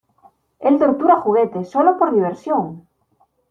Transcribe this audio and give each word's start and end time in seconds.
¡Él 0.59 0.79
tortura 0.79 1.17
juguetes, 1.21 1.69
sólo 1.69 1.95
por 1.99 2.11
diversión! 2.11 2.87